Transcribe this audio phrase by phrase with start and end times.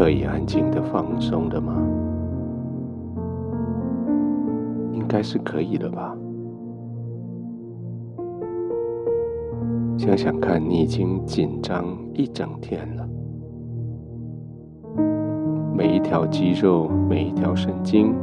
[0.00, 1.74] 可以安静的放松的吗？
[4.94, 6.16] 应该是可以的吧。
[9.98, 11.84] 想想看，你已经紧张
[12.14, 13.06] 一整天了，
[15.76, 18.14] 每一条肌肉、每一条神经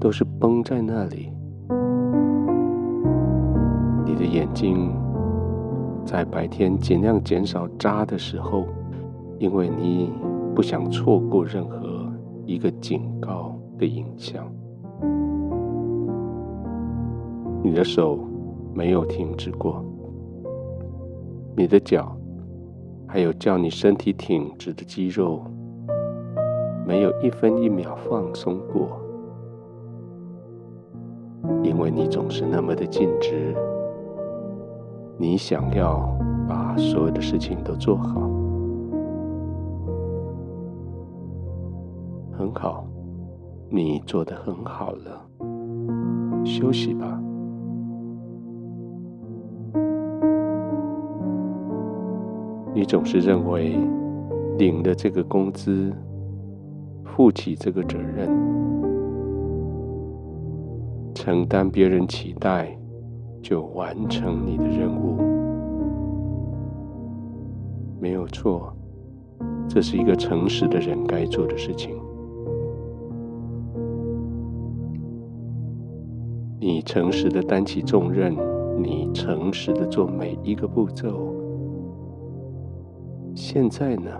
[0.00, 1.32] 都是绷在那里。
[4.04, 4.92] 你的眼睛
[6.04, 8.66] 在白天尽量减少眨的时候，
[9.40, 10.12] 因为你
[10.54, 12.08] 不想错过任何
[12.46, 14.48] 一个警告的影像。
[17.64, 18.16] 你的手。
[18.72, 19.84] 没有停止过，
[21.56, 22.16] 你的脚，
[23.04, 25.42] 还有叫你身体挺直的肌肉，
[26.86, 29.00] 没有一分一秒放松过，
[31.64, 33.56] 因为你总是那么的尽职，
[35.18, 36.16] 你想要
[36.48, 38.30] 把所有的事情都做好，
[42.54, 42.84] 好，
[43.68, 45.26] 你做得很好了，
[46.44, 47.20] 休息吧。
[52.72, 53.76] 你总是认为
[54.56, 55.92] 领了这个工资，
[57.04, 58.30] 负起这个责任，
[61.14, 62.78] 承担别人期待，
[63.42, 65.16] 就完成你的任务，
[68.00, 68.72] 没有错，
[69.68, 71.98] 这是一个诚实的人该做的事情。
[76.92, 78.36] 诚实的担起重任，
[78.76, 81.32] 你诚实的做每一个步骤。
[83.32, 84.10] 现在呢？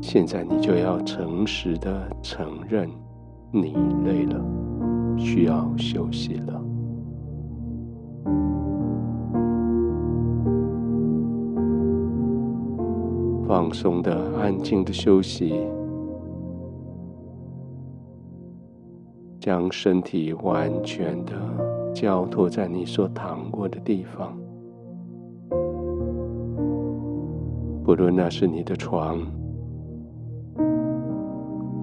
[0.00, 2.88] 现在你就要诚实的承认，
[3.52, 3.76] 你
[4.06, 4.42] 累了，
[5.18, 6.58] 需要休息了。
[13.46, 15.60] 放松的、安静的休息，
[19.40, 21.32] 将身体完全的
[21.94, 24.36] 交托在你所躺过的地方。
[27.82, 29.18] 不论那是你的床、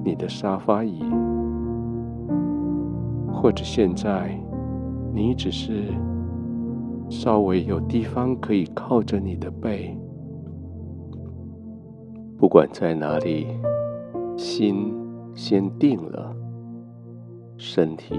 [0.05, 1.03] 你的沙发椅，
[3.33, 4.39] 或者现在
[5.11, 5.85] 你只是
[7.09, 9.97] 稍微有地方可以靠着你的背，
[12.37, 13.47] 不管在哪里，
[14.37, 14.93] 心
[15.33, 16.33] 先定了，
[17.57, 18.15] 身体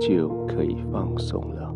[0.00, 1.74] 就可以放松了。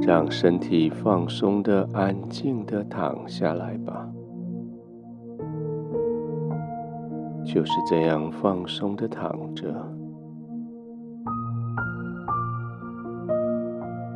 [0.00, 4.08] 让身体放松的、安静的躺下来吧，
[7.44, 9.66] 就是这样放松的躺着。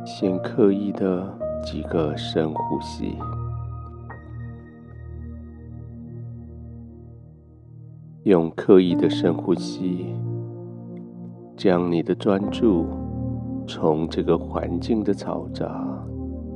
[0.03, 1.31] 先刻意的
[1.61, 3.15] 几个深呼吸，
[8.23, 10.07] 用刻意的深呼吸，
[11.55, 12.85] 将你的专注。
[13.65, 16.05] 从这个环境的嘈杂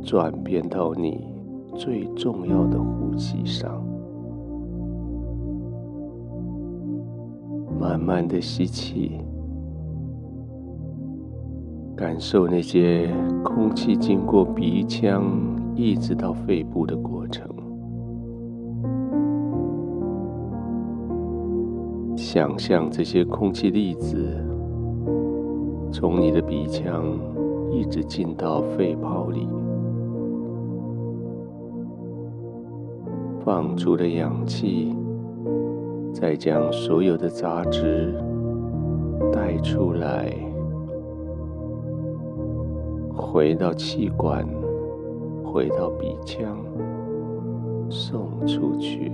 [0.04, 1.26] 转变到你
[1.74, 3.82] 最重要的呼吸上，
[7.80, 9.22] 慢慢的吸气，
[11.96, 13.10] 感受那些
[13.42, 15.24] 空气经过鼻腔
[15.76, 17.50] 一直到肺部的过程，
[22.18, 24.18] 想象这些空气粒子。
[25.92, 27.06] 从你的鼻腔
[27.72, 29.48] 一直进到肺泡里，
[33.46, 34.96] 放出的氧气，
[36.12, 38.14] 再将所有的杂质
[39.32, 40.34] 带出来，
[43.16, 44.46] 回到气管，
[45.44, 46.58] 回到鼻腔，
[47.90, 49.12] 送出去。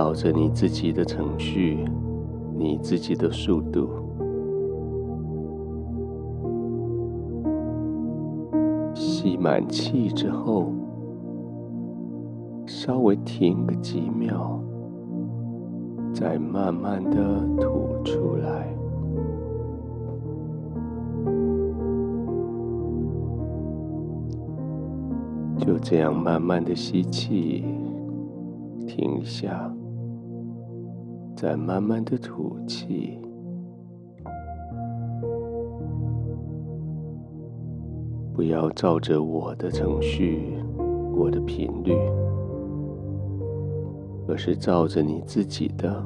[0.00, 1.84] 照着你自己的程序，
[2.56, 3.86] 你自己的速度，
[8.94, 10.72] 吸满气之后，
[12.64, 14.58] 稍微停个几秒，
[16.14, 18.74] 再慢慢的吐出来，
[25.58, 27.66] 就这样慢慢的吸气，
[28.86, 29.70] 停下。
[31.34, 33.18] 再慢慢的吐气，
[38.34, 40.54] 不要照着我的程序、
[41.16, 41.94] 我的频率，
[44.28, 46.04] 而是照着你自己的。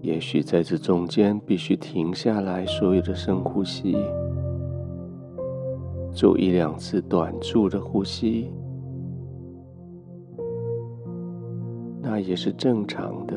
[0.00, 3.96] 也许在这中间必须停下来，所有的深呼吸，
[6.12, 8.50] 做一两次短促的呼吸，
[12.16, 13.36] 那也是正常的，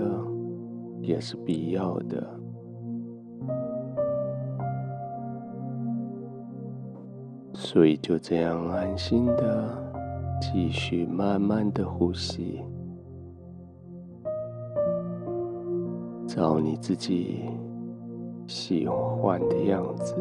[1.01, 2.25] 也是必要的。
[7.53, 9.77] 所以就这样安心的
[10.39, 12.61] 继续慢慢的呼吸。
[16.25, 17.41] 照你自己
[18.47, 20.15] 喜欢的样子，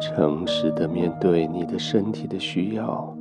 [0.00, 3.16] 诚实的面对你的身体的需要，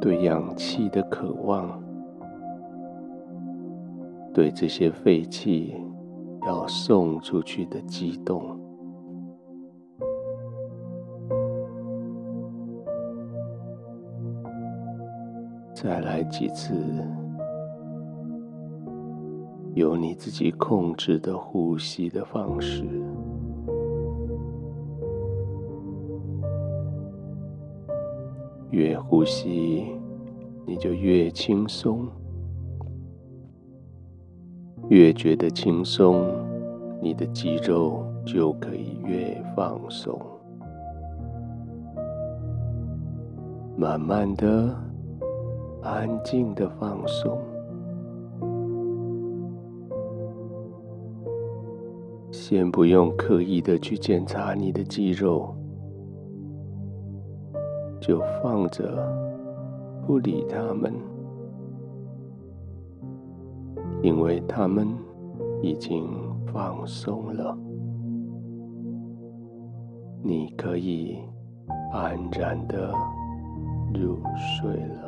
[0.00, 1.82] 对氧气的渴望，
[4.32, 5.74] 对这些废气
[6.46, 8.56] 要送出去的激动。
[15.74, 16.74] 再来几次，
[19.74, 22.84] 由你自己控制的呼吸的方式，
[28.78, 29.86] 越呼吸
[30.64, 32.06] 你就越轻松，
[34.88, 36.24] 越觉得轻松，
[37.02, 40.16] 你的肌肉就可以越放松，
[43.76, 44.72] 慢慢的。
[45.80, 47.38] 安静的放松，
[52.32, 55.54] 先不用刻意的去检查你的肌肉，
[58.08, 59.06] 就放着，
[60.06, 60.94] 不理他们，
[64.00, 64.88] 因为他们
[65.60, 66.08] 已经
[66.46, 67.54] 放松了，
[70.22, 71.18] 你可以
[71.92, 72.94] 安然的
[73.92, 75.07] 入睡了。